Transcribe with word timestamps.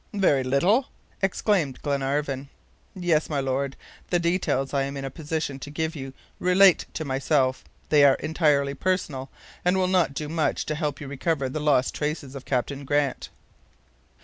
"Very 0.15 0.43
little," 0.43 0.87
exclaimed 1.21 1.79
Glenarvan. 1.83 2.49
"Yes, 2.95 3.29
my 3.29 3.39
Lord, 3.39 3.75
the 4.09 4.17
details 4.17 4.73
I 4.73 4.81
am 4.81 4.97
in 4.97 5.05
a 5.05 5.11
position 5.11 5.59
to 5.59 5.69
give 5.69 5.95
you 5.95 6.11
relate 6.39 6.87
to 6.95 7.05
myself. 7.05 7.63
They 7.89 8.03
are 8.03 8.15
entirely 8.15 8.73
personal, 8.73 9.29
and 9.63 9.77
will 9.77 9.87
not 9.87 10.15
do 10.15 10.27
much 10.27 10.65
to 10.65 10.73
help 10.73 11.01
you 11.01 11.05
to 11.05 11.09
recover 11.11 11.49
the 11.49 11.59
lost 11.59 11.93
traces 11.93 12.33
of 12.33 12.45
Captain 12.45 12.83
Grant." 12.83 13.29